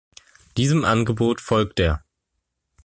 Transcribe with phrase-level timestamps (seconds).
[0.57, 2.05] Diesem Angebot folgte er.